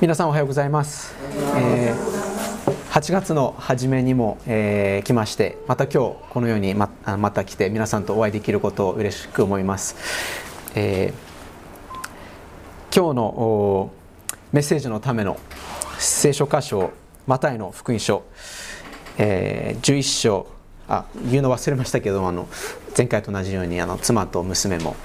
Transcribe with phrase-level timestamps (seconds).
[0.00, 1.14] 皆さんおはようございます、
[1.56, 2.26] えー
[2.90, 9.96] 8月の初めにも、えー来ましてまた今日このようにままた来て皆さんとお会いできることを嬉しく思います、
[10.74, 11.36] えー
[12.94, 13.90] 今日の
[14.52, 15.38] メッセージのための
[15.98, 16.90] 聖書箇所
[17.26, 18.24] マタイの福音書、
[19.18, 20.46] えー11章
[20.88, 22.48] あ言うの忘れましたけどあの
[22.96, 24.96] 前回と同じようにあの妻と娘も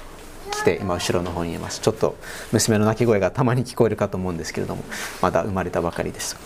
[0.62, 1.80] 来て今後ろの方にいます。
[1.80, 2.16] ちょっと
[2.52, 4.84] 娘の泣き声がたまに聞こえるかと思うんですけれども
[5.20, 6.36] まだ生まれたばかりです。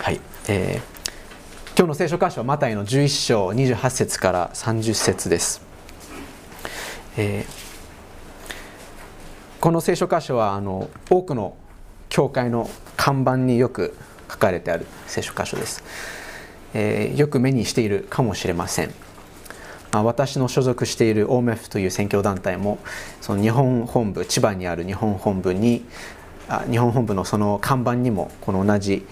[0.00, 0.96] はい、えー
[1.78, 5.60] 今日の聖書箇所はマタイの11章28節から30節です、
[7.18, 7.66] えー
[9.60, 11.54] この聖書箇所はあの多くの
[12.08, 13.94] 教会の看板によく
[14.30, 15.84] 書かれてある聖書箇所です、
[16.72, 19.05] えーよく目にしているかもしれません。
[20.02, 22.78] 私の所属している OMF という宣教団体も
[23.20, 25.84] その日本本部千葉にある日本本部に
[26.48, 29.04] あ日本本部のその看板にもこの同じ、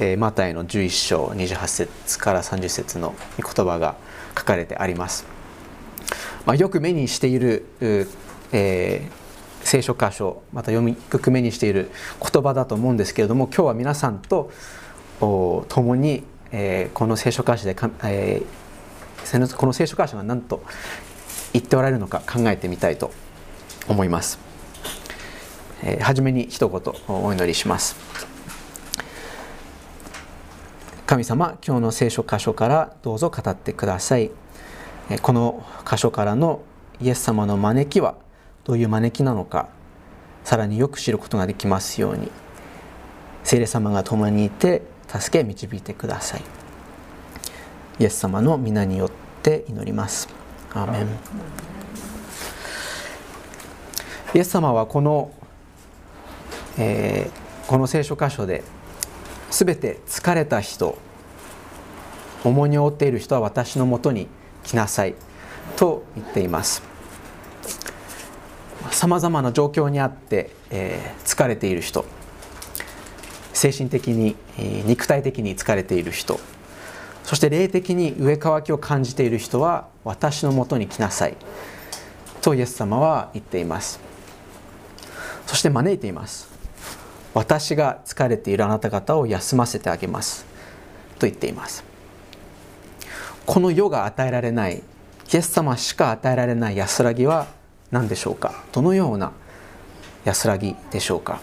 [0.00, 3.96] えーマタイの11章28節から30節の言葉が
[4.38, 5.26] 書かれてあります、
[6.44, 9.26] まあ、よく目にしている、えー
[9.62, 11.90] 聖書箇所また読みよく目にしている
[12.22, 14.52] 言葉だと思うんですけれども今日は皆さんと
[15.18, 18.65] 共に、えーこの聖書箇所でか、えー
[19.56, 20.62] この聖書箇所が何と
[21.52, 23.10] 言っておられるのか考えてみたいと
[23.88, 24.38] 思います、
[25.82, 27.96] えー初めに一言お祈りします。
[31.06, 34.30] 神様今日の聖書箇所からどうぞ語ってください。
[35.22, 36.62] この箇所からの
[37.00, 38.16] イエス様の招きは
[38.64, 39.68] どういう招きなのか
[40.44, 42.30] さらによく知ることができますように。
[43.44, 46.42] 聖霊様が共にいて助け導いてください。
[47.98, 49.10] イエス様の皆によっ
[49.42, 50.28] て祈ります。
[50.74, 51.06] アーメン。
[54.34, 55.30] イエス様はこの、
[56.78, 58.62] えーこの聖書箇所で
[59.50, 60.96] 全て疲れた人
[62.44, 64.28] 重荷を負っている人は私のもとに
[64.62, 65.16] 来なさい
[65.74, 66.82] と言っています。
[68.92, 72.04] さまざまな状況にあって、えー疲れている人
[73.52, 74.36] 精神的に、
[74.84, 76.38] 肉体的に疲れている人
[77.26, 81.36] そして霊的に上乾きを感じている人は私のもとに来なさい。
[82.40, 83.98] とイエス様は言っています。
[85.44, 86.48] そして招いています。
[87.34, 90.46] 私が疲れているあなた方を休ませてあげます。
[91.18, 91.82] と言っています。
[93.44, 97.48] この世が与えられないイエス様しか与えられない安らぎは
[97.90, 98.62] 何でしょうか？
[98.70, 99.32] どのような
[100.24, 101.40] 安らぎでしょうか？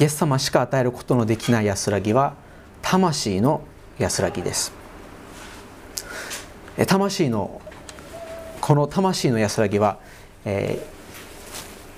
[0.00, 2.40] イエス様しか与えることのできない安らぎは
[2.82, 3.62] 魂の
[3.98, 4.72] 安らぎです。
[6.86, 7.60] 魂の
[8.60, 9.98] この魂の安らぎは、
[10.44, 10.78] え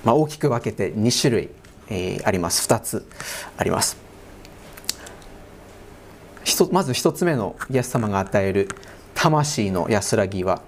[0.03, 1.49] ーまあ、大きく分けて2種類、
[1.89, 2.67] えーあります。
[2.67, 3.05] 2つ
[3.57, 3.97] あります。
[6.71, 8.69] まず1つ目のイエス様が与える
[9.13, 10.61] 魂の安らぎは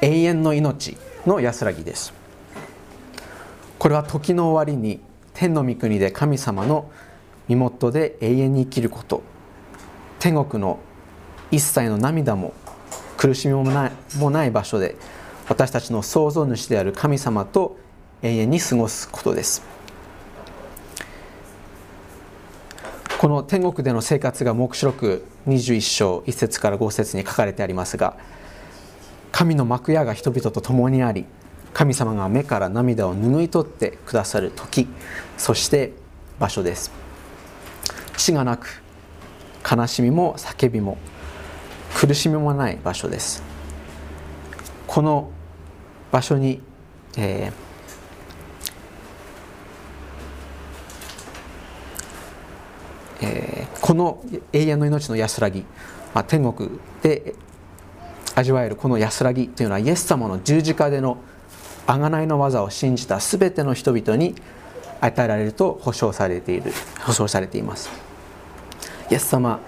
[0.00, 0.96] 永遠の命
[1.26, 2.12] の安らぎです。
[3.78, 5.00] これは時の終わりに
[5.34, 6.90] 天の御国で神様の
[7.48, 9.22] 身元で永遠に生きること。
[10.22, 10.78] 天国の
[11.50, 12.54] 一切の涙も
[13.16, 14.94] 苦しみもないもない場所で
[15.48, 17.76] 私たちの創造主である神様と
[18.22, 19.62] 永遠に過ごすことです。
[23.18, 28.16] この天国での生活が黙示録21章1節から5節に書かれてありますが
[29.32, 31.24] 神の幕屋が人々と共にあり
[31.72, 34.86] 神様が目から涙を拭い取ってくださる時
[35.36, 35.94] そして
[36.38, 36.92] 場所です。
[38.16, 38.81] 死がなく
[39.68, 40.98] 悲しみも叫びも
[41.94, 43.42] 苦しみもない場所です。
[44.86, 45.30] この
[46.10, 46.60] 場所に、
[47.16, 47.52] えー
[53.24, 55.64] えーこの永遠の命の安らぎ、
[56.14, 56.70] まあ、天国
[57.02, 57.34] で
[58.36, 61.18] 味わえるこの安らぎというのはイエス様の十字架での
[61.86, 64.36] 贖いの技を信じた全ての人々に
[65.00, 68.11] 与えられると保証されている保証されています。
[69.12, 69.60] イエス様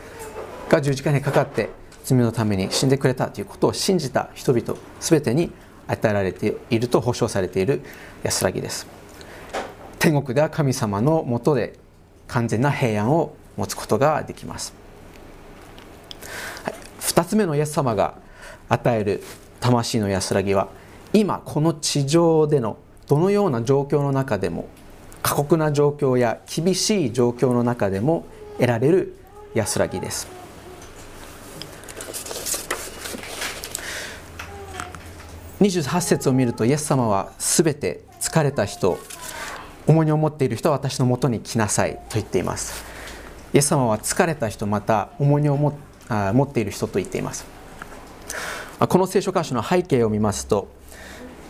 [0.70, 1.68] が十字架にかかって
[2.02, 5.52] 罪のために死んでくれたということを信じた人々全てに
[5.86, 7.82] 与えられていると保証されている
[8.22, 8.86] 安らぎです。
[9.98, 11.78] 天国では神様のもとで
[12.26, 14.74] 完全な平安を持つことができます、
[16.64, 18.18] はい、2つ目のイエス様が
[18.68, 19.22] 与える
[19.60, 20.68] 魂の安らぎは
[21.14, 22.76] 今この地上での
[23.06, 24.68] どのような状況の中でも
[25.22, 28.26] 過酷な状況や厳しい状況の中でも
[28.58, 29.16] 得られる
[29.54, 30.28] 安らぎです。
[35.60, 38.98] 28節を見るとイエス様は全て疲れた人
[39.86, 42.84] 重荷を持っている人は私のもとに来なさいと言っています。
[43.54, 45.70] イエス様は疲れた人また重荷を持
[46.44, 47.46] っている人と言っています。
[48.80, 50.68] この聖書箇所の背景を見ますと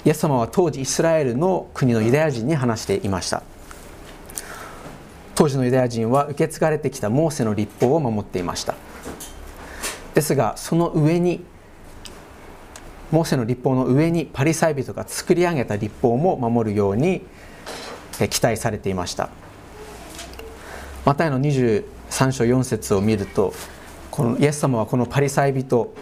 [0.05, 3.43] イエス様は当時イスラエルの国のユダヤ人に話していました。
[5.35, 8.75] 当時のユダヤ人は受け継がれてきたモーセの立法を守っていました。
[10.15, 11.45] ですがその上に
[13.11, 17.23] モーセの立法の上にパリサイ人が作り上げた立法も守るように
[18.31, 19.31] 期待されていました。
[21.05, 23.53] マタイの23章4節を見ると
[24.11, 25.95] このイエス様はこのパリサイ人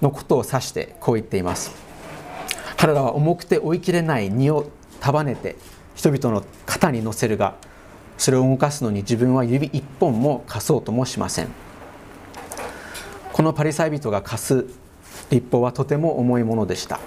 [0.00, 1.72] のことを指してこう言っています
[2.76, 4.70] 彼らは重くて追いきれない荷を
[5.00, 5.56] 束ねて
[5.96, 7.56] 人々の肩に乗せるが
[8.18, 11.48] それを動かすのに自分は指一本も貸そうともしません。
[13.36, 14.64] このパリサイ人が貸す
[15.30, 17.00] 立法はとても重いものでした、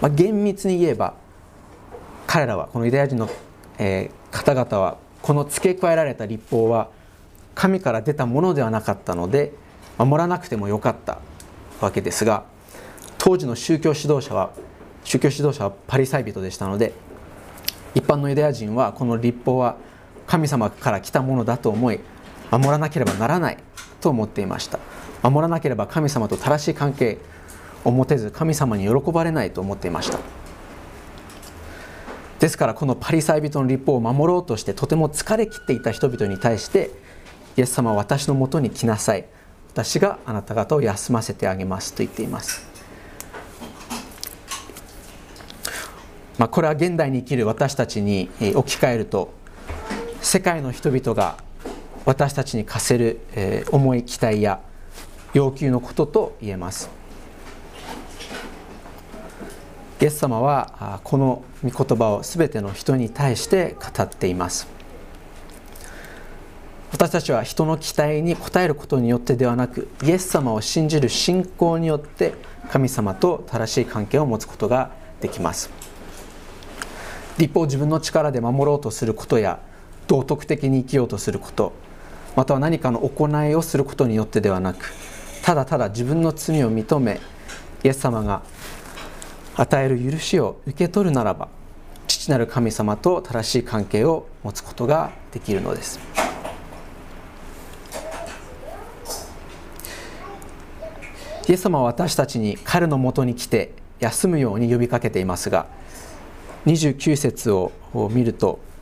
[0.00, 1.14] まあ、厳密に言えば
[2.28, 3.28] 彼らはこのユダヤ人の、
[3.78, 6.90] えー、方々はこの付け加えられた立法は
[7.56, 9.52] 神から出たものではなかったので
[9.98, 11.18] 守らなくてもよかった
[11.80, 12.44] わけですが
[13.18, 14.50] 当時の宗教指導者は
[15.02, 16.92] 宗教指導者はパリサイ人でしたので
[17.96, 19.76] 一般のユダヤ人はこの立法は
[20.26, 22.00] 神様から来たものだと思い
[22.50, 23.58] 守らなければならない
[24.00, 24.78] と思っていました。
[25.22, 27.18] 守らなければ神様と正しい関係
[27.84, 30.18] を持てず神様に喜ばれないと思っていました。
[32.38, 36.90] ですからこのパリサイ人の立法を守ろうとしてとても疲れ切っていた人々に対して
[37.56, 39.24] イエス様は私のもとに来なさい。
[39.72, 42.66] 私があなた方を休ませてあげますと言っています。
[46.38, 49.32] まあ、これは現代に生きる私たちに置き換えると
[50.26, 51.36] 世界の人々が
[52.04, 54.60] 私たちに課せるえ重い期待や
[55.34, 56.90] 要求のことと言えます。
[60.02, 64.66] イエス様はこの御言葉を全ての人に対して語っています。
[66.90, 72.34] 私たちは人の期待に応えることによってではなくイエス様を信じる信仰によって
[72.72, 74.90] 神様と正しい関係を持つことが
[75.20, 75.70] できます。
[77.38, 79.60] 立法を自分の力で守ろうとすることや
[80.06, 81.72] 道徳的に生きようとすること。
[82.36, 84.92] または何かの行いをすることによってではなく
[85.42, 87.18] ただただ自分の罪を認め
[87.82, 88.42] イエス様が
[89.56, 91.48] 与える許しを受け取るならば
[92.06, 95.98] 父なる神様と正しい関係を持つことができるのです。
[101.48, 105.66] イエス様は私たちに彼のもとに来て休むように呼びかけていますが
[106.66, 107.70] 29節を
[108.10, 108.58] 見ると「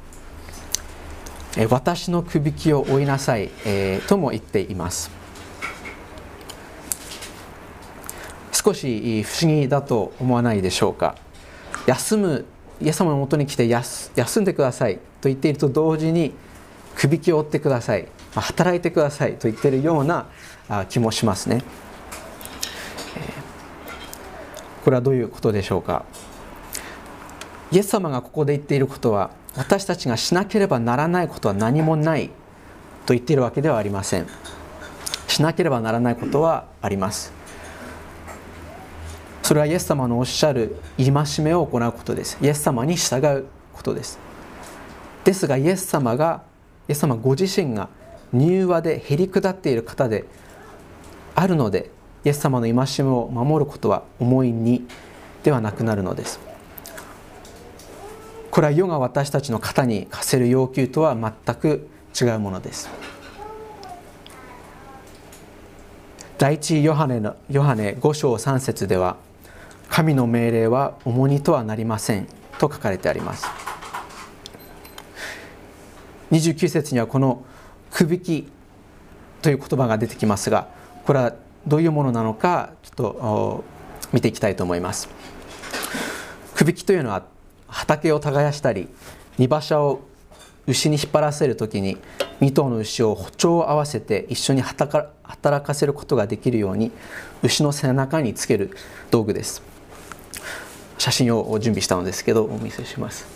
[1.69, 5.11] 私のくびきを追いなさいえ」とも言っています。
[8.53, 11.17] 少し不思議だと思わないでしょうか。
[11.87, 12.45] 休む
[12.81, 14.11] イエス様のもとに来て休
[14.41, 14.97] んでください。
[15.21, 16.33] と言っていると同時に
[16.97, 18.09] くびきを追ってください。
[18.35, 19.35] 働いてください。
[19.35, 20.27] と言っているような
[20.89, 21.63] 気もしますね。
[24.83, 26.05] これはどういうことでしょうか。
[27.71, 32.29] イエス様がここで言っていることは私たちがしなければならないことは何もない
[33.07, 34.27] と言っているわけではありません。
[35.29, 37.33] しなければならないことはあります。
[39.43, 42.39] それはイエス様のおっしゃる戒めを行うことです。
[42.41, 44.19] イエス様に従うことです。
[45.25, 46.43] ですがイエス様が
[46.89, 47.89] イエス様ご自身が
[48.33, 50.25] 柔和でへり下っている方で
[51.35, 51.91] あるので
[52.25, 54.87] イエス様の戒めを守ることは重いに
[55.43, 56.54] ではなくなるのです。
[58.55, 62.89] これは世が私たちの肩に課せる要求とは全く違うものです。
[66.39, 69.17] 第一ヨハネのヨハネ5章3節では
[69.89, 72.29] 神の命令は重荷とはなりません
[72.61, 73.49] と書かれてあります。
[76.31, 77.45] 29節にはこの
[77.91, 78.47] くびき
[79.43, 80.69] という言葉が出てきますが
[81.07, 81.35] これは
[81.67, 83.65] どういうものなのかちょっと
[84.13, 85.09] 見ていきたいと思います。
[86.55, 87.34] くびきというのは
[87.75, 88.89] 畑を耕したり
[89.37, 90.01] 荷馬車を
[90.67, 91.99] 牛に引っ張らせる時に
[92.41, 96.93] 2頭の牛を歩調を合わせて一緒に働かせることができるように
[97.43, 98.71] 牛の背中につける
[99.11, 99.63] 道具です。
[100.97, 103.27] 写真を準備したのですけどお見せします。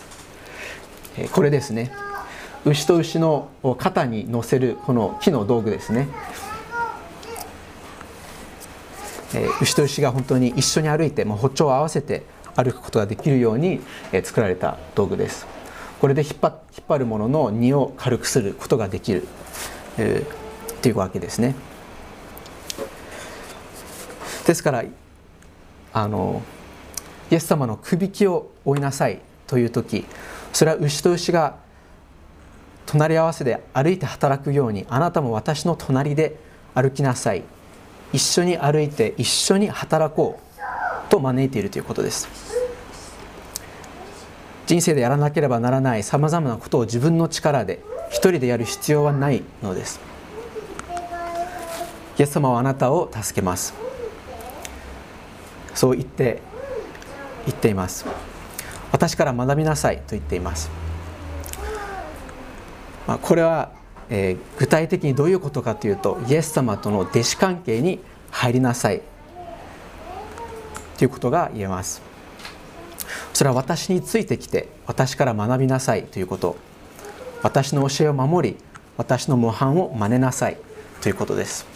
[1.32, 1.90] これですね。
[2.64, 6.08] 牛と牛の肩に乗せるこの木の道具ですね。
[9.60, 12.22] 牛と牛が本当に一緒に歩いて歩調を合わせて
[12.58, 13.80] 歩くことができるように
[14.24, 15.46] 作られた道具です。
[16.00, 16.34] これで引っ
[16.88, 19.28] 張るものの荷を軽くすることができる、
[19.96, 21.54] えー、っていうわけですね。
[24.44, 24.84] ですから
[25.92, 26.42] あの
[27.30, 30.06] イエス様のくびきを追いなさいという時
[30.52, 31.56] それは牛と牛が
[32.86, 36.36] 隣り合わせで歩いて働くようにあなたも私の隣で
[36.74, 37.44] 歩きなさい。
[38.12, 40.47] 一緒に歩いて一緒に働こう。
[41.08, 42.28] と招いているということです。
[44.66, 50.00] 人生でやらなければならないさまざまなことを自分の力で一人でやる必要はないのです。
[52.18, 53.72] イエス様はあなたを助けます。
[55.74, 56.42] そう言って
[57.46, 58.04] 言っています。
[58.92, 60.70] 私から学びなさいと言っています。
[63.06, 63.70] まあ、これは、
[64.10, 68.00] えー、具体的にどういうことかというとイエス様との弟子関係に
[68.30, 69.00] 入りなさい
[70.98, 72.02] ということが言えます。
[73.32, 76.56] それは私についてきて私から学びなさいということ。
[77.42, 78.56] 私の教えを守り
[78.96, 80.56] 私の模範を真似なさい
[81.00, 81.66] ということです。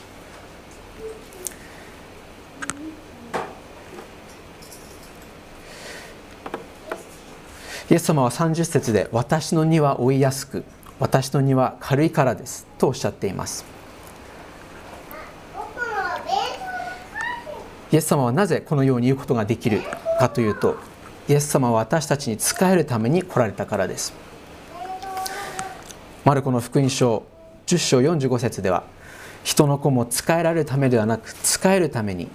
[7.90, 10.64] イエス様は30節で私の荷は追いやすく
[10.98, 13.81] 私の荷は軽いからですとおっしゃっています。
[17.92, 19.82] イエス様はなぜこのように言うことができる
[20.18, 20.76] かというと
[21.28, 24.12] イエス様は私たちに仕えるために来られたからです。
[26.24, 27.24] マルコの福音書
[27.66, 28.84] 10章45節では
[29.44, 32.28] 人の子も仕えられるためではなく仕えるために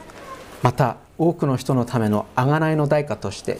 [0.61, 3.59] また多くの人のための贖いの代価として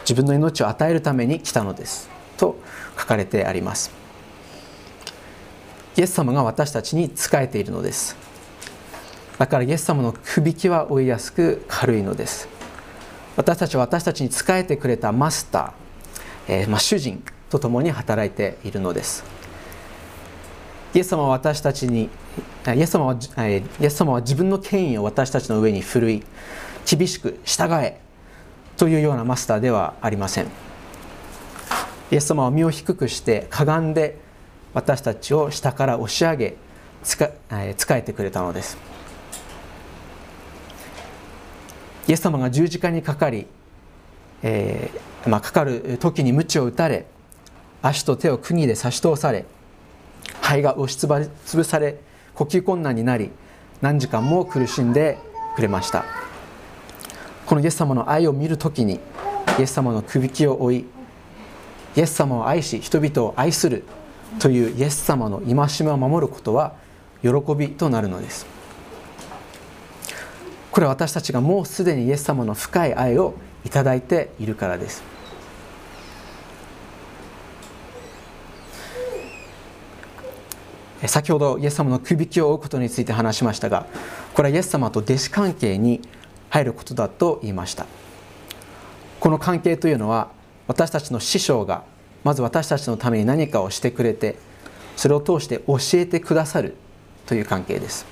[0.00, 2.08] 自分の命を与えるために来たのです。
[2.38, 2.56] と
[2.98, 3.90] 書かれてあります。
[5.96, 8.25] イエス様が私たちに仕えているのです。
[9.38, 12.48] だからイエス様のくびきは追いやすく軽いのです。
[13.36, 19.24] 私たちは私たちに仕えてくれたマスター、えー、まあ、主人と共に働いているのです。
[20.94, 22.08] イエス様は私たちに
[22.74, 26.22] イエス様はイエス様は自分の権威を私たちの上に振るい
[26.86, 28.00] 厳しく従え
[28.78, 30.46] というようなマスターではありません。
[32.10, 34.18] イエス様は身を低くしてかがんで
[34.72, 36.56] 私たちを下から押し上げ
[37.04, 37.18] 仕
[37.90, 38.95] えてくれたのです。
[42.08, 43.46] イエス様が十字架にかかり、
[44.42, 47.06] えー、まあ、かかる時に鞭を打たれ
[47.82, 49.44] 足と手を釘で差し通され
[50.40, 51.06] 肺が押しつ
[51.56, 51.98] ぶされ
[52.34, 53.30] 呼吸困難になり
[53.80, 55.18] 何時間も苦しんで
[55.54, 56.04] くれました。
[57.46, 58.98] このイエス様の愛を見る時に
[59.58, 60.84] イエス様のくびきを追い
[61.96, 63.84] イエス様を愛し人々を愛する
[64.40, 66.74] というイエス様の戒めを守ることは
[67.22, 68.55] 喜びとなるのです。
[70.76, 73.32] これは私たちがもうすでにイエス様の深い愛を
[73.64, 75.02] いただいているからです。
[81.06, 83.86] 先ほどイエス様のくびきを追うことについて話しましたが
[84.34, 86.02] これはイエス様と弟子関係に
[86.50, 87.86] 入ることだと言いました。
[89.18, 90.28] この関係というのは
[90.66, 91.84] 私たちの師匠が
[92.22, 94.36] まず私たちのために何かをしてくれて
[94.94, 96.76] それを通して教えてくださる
[97.24, 98.04] という関係です。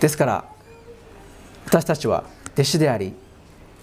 [0.00, 0.51] ですから
[1.66, 3.14] 私たちは弟子であり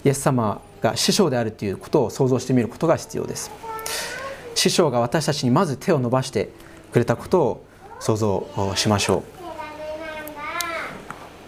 [0.06, 3.52] イエス様が師匠であるということを想像してみることが必要です。
[4.56, 6.50] 師匠が私たちにまず手を伸ばして
[6.92, 7.66] くれたことを
[8.00, 8.46] 想像
[8.76, 9.24] しましょう。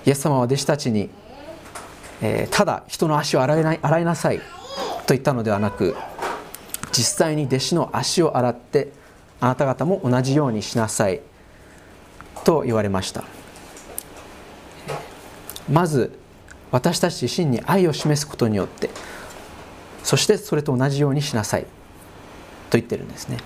[0.05, 1.09] イエス様は弟子たちに、
[2.21, 4.43] えー、ただ人の足を洗いな洗いなさいと
[5.09, 5.95] 言ったのではなく
[6.91, 8.91] 実際に弟子の足を洗って
[9.39, 11.21] あなた方も同じようにしなさい
[12.43, 13.23] と言われました。
[15.69, 16.19] まず
[16.71, 18.89] 私たち自身に愛を示すことによって
[20.03, 23.37] そしてそれと同じようにしなさいと言ってるんですね。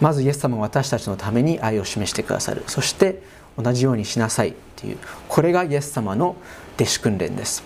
[0.00, 2.64] まずイエス様が私たちのために愛を示してくださる。
[2.66, 3.22] そして
[3.58, 4.98] 同じようにしなさいという。
[5.28, 6.36] これがイエス様の
[6.76, 7.62] 弟子訓練です。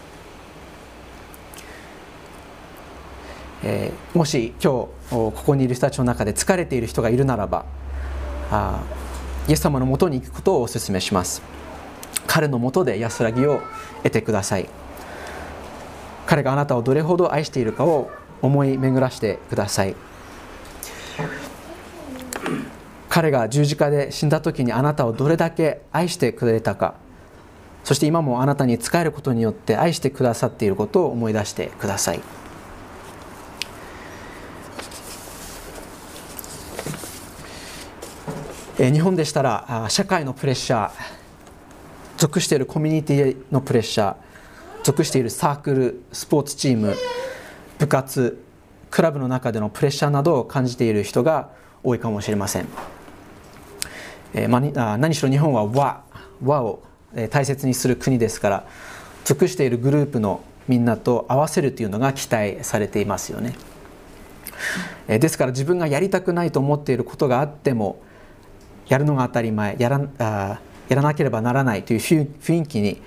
[3.62, 7.64] えー、もし今日ここにいる人たちの中で疲れている人がいるならば
[8.50, 8.82] あ
[9.48, 11.40] イエス様のもとに行くことをお勧めします。
[12.34, 13.62] 彼のもとで安らぎを
[14.02, 14.68] 得てください。
[16.26, 18.10] 彼があなたをどれほど愛しているかを
[18.42, 19.94] 思い巡らしてください。
[23.08, 26.94] 彼が十字架で死んだ時にあなたをどれだけ愛してくれたか。
[27.84, 32.20] そして今もあなたに仕えることによって愛してくださっていることを思い出してください。
[38.80, 41.23] え日本でしたら社会のプレッシャー。
[42.16, 44.16] 属しているコミュニティのプレッシャー
[44.82, 46.94] 属しているサークルスポーツチーム
[47.78, 48.42] 部活
[48.90, 51.50] クラブの中でのプレッシャーなどを感じている人が
[51.82, 52.68] 多いかもしれません、
[54.34, 56.04] えー、何しろ日本は和
[56.42, 56.82] 和を
[57.30, 58.66] 大切にする国ですから
[59.24, 63.54] 属しているグループのみんなと合わせるというのが期待されていますよね。
[65.06, 68.00] ですから自分がやりたくないと思っていることがあっても
[68.88, 73.00] やるのが当たり前やらあやらなければならないという雰囲気に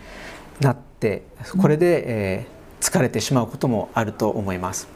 [0.60, 1.24] なって
[1.60, 4.88] これで、えー、疲れてしまうこともあると思います。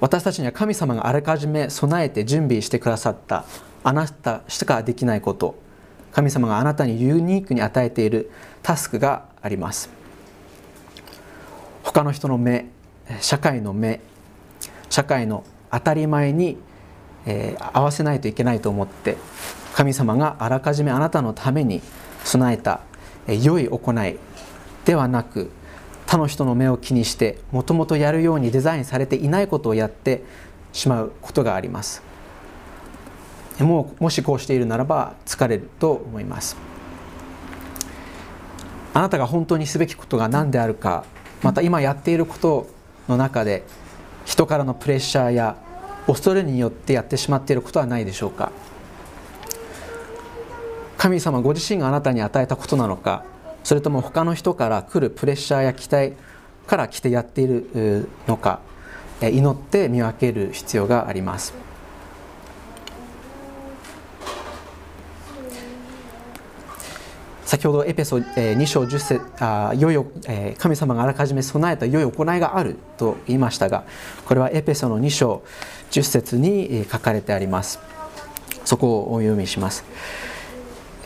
[0.00, 3.46] 私たちには神様があらかじめ備えて準備してくださった
[3.82, 5.54] あなたしかできないこと
[6.12, 8.30] 神様があなたにユニークに与えている
[8.62, 9.88] タスクがあります。
[11.82, 12.66] 他の人の目
[13.20, 14.00] 社会の目
[14.90, 16.56] 社会の当たり前に、
[17.26, 19.16] えー、合わせないといけないと思って
[19.74, 21.82] 神様があらかじめあなたのために
[22.22, 22.80] 備えた、
[23.26, 24.18] え、良い行い
[24.84, 25.50] ではなく
[26.06, 30.22] 他の人の目を気にしてもともとやるようにデザインされていないことをやって
[30.72, 32.02] しまうことがあります。
[33.58, 36.56] もうもしこうしているならば疲れると思います。
[38.92, 41.04] あなたが本当にすべきことが何であるか
[41.42, 42.68] また今やっていること
[43.08, 43.64] の中で
[44.24, 45.56] 人からのプレッシャーや
[46.06, 48.52] 恐れによってやってしまっていることはないでしょうか。
[51.04, 53.26] 神様ご自身があなたに与えたことなのか
[53.62, 56.14] それとも他の人から来るプレッシャーや期待
[56.66, 58.60] から来てやっているのか
[59.20, 61.52] 祈って見分ける必要があります。
[67.44, 70.06] 先ほどエペソ2章10節あ良い
[70.56, 73.84] 神様があらかじめ備えた良い行いがあると言いましたが
[74.24, 75.42] これはエペソの2章
[75.90, 77.78] 10節に書かれてあります。
[78.64, 79.84] そこをお読みします、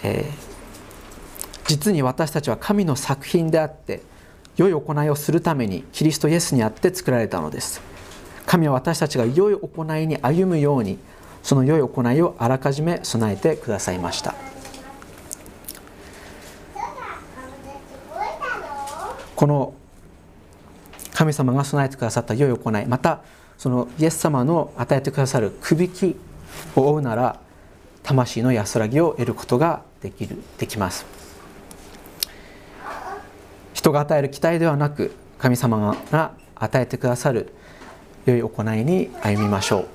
[0.02, 4.02] えー、実に私たちは神の作品であって
[4.56, 7.80] 良い行いをするためにキリストイエスにあって作られたのです。
[8.46, 10.98] 神は私たちが良い行いに歩むように
[11.42, 14.34] その良い行いをあらかじめ備えてくださいました。
[19.36, 19.72] この
[21.12, 23.22] 神様が備えてくださった良い行いまた
[23.56, 26.16] そのイエス様の与えてくださるくびき
[26.74, 27.40] を追うなら
[28.02, 31.06] 魂の安らぎを得ることができるできます。
[33.74, 37.52] 人が与える期待ではなく神様が与えてくださる
[38.26, 39.88] 良い行いに歩みましょう。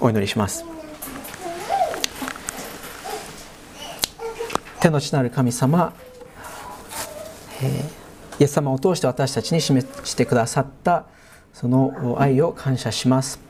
[0.00, 0.64] お祈りします。
[4.80, 5.92] 天の地なる神様
[8.38, 11.06] イエス様を通して私たちに示してくださった
[11.52, 13.40] その愛を感謝します。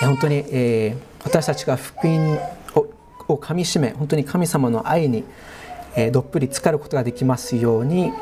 [0.00, 2.38] 本当に、え私たちが福音
[3.28, 5.24] をかみしめ本当に神様の愛に、
[5.96, 8.12] えどっぷり浸かることができますように、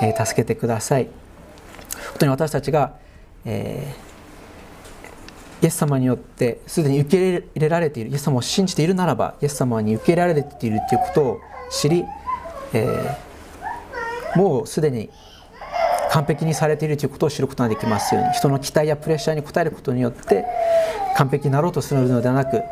[0.00, 1.04] え助けてください。
[1.04, 2.94] 本当に私たちが、
[3.44, 3.94] え
[5.62, 11.40] イエス様によってすでに受け入れられているイエス様を信じているならばイエス様に受け入れられているということを
[11.70, 12.04] 知り、
[12.72, 13.16] え
[14.36, 15.10] もうすでに
[16.10, 20.44] 完璧にされているということを知ることができますように人の期待やプレッシャーに応えることによって
[21.16, 22.62] 完璧になろうとするのではなく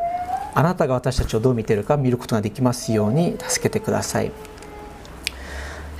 [0.55, 4.31] あなたが私たちをどう見ているか見ることができますように助けてください、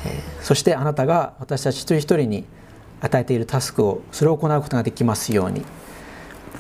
[0.05, 2.45] えそしてあなたが私たち一人一人に
[3.01, 5.63] 与えているタスクをそれを行うことができますように。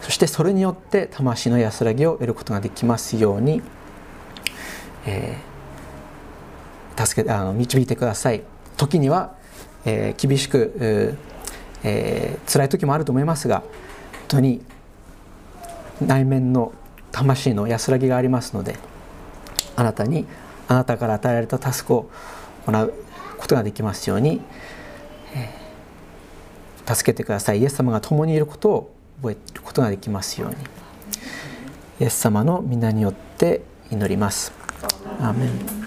[0.01, 3.63] そしてそれによって魂の安らぎを得ることができますように、
[5.07, 8.43] えー、助けあの導いてください。
[8.77, 9.35] 時には、
[9.85, 11.17] えー、厳しく、
[11.83, 13.69] えー、辛い時もあると思いますが本
[14.27, 14.61] 当に
[16.05, 16.73] 内面の
[17.15, 18.75] 魂の安らぎがありますので
[19.77, 20.25] あなたに
[20.67, 22.09] あなたから与えられたタスクを
[22.65, 22.93] 行う
[23.37, 24.41] ことができますように、
[26.87, 27.59] 助けてください。
[27.59, 30.55] イエス様が共にいることを覚えることができますように。
[31.99, 34.51] イエス様の皆によって祈ります。
[35.19, 35.84] アーメン。